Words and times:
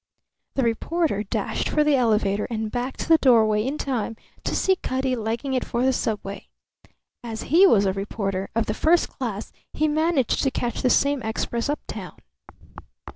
The 0.55 0.63
reporter 0.63 1.21
dashed 1.21 1.69
for 1.69 1.83
the 1.83 1.95
elevator 1.95 2.47
and 2.49 2.71
back 2.71 2.97
to 2.97 3.07
the 3.07 3.19
doorway 3.19 3.63
in 3.67 3.77
time 3.77 4.15
to 4.43 4.55
see 4.55 4.75
Cutty 4.77 5.15
legging 5.15 5.53
it 5.53 5.63
for 5.63 5.85
the 5.85 5.93
Subway. 5.93 6.47
As 7.23 7.43
he 7.53 7.67
was 7.67 7.85
a 7.85 7.93
reporter 7.93 8.49
of 8.55 8.65
the 8.65 8.73
first 8.73 9.09
class 9.09 9.51
he 9.73 9.87
managed 9.87 10.41
to 10.41 10.49
catch 10.49 10.81
the 10.81 10.89
same 10.89 11.21
express 11.21 11.69
uptown. 11.69 12.17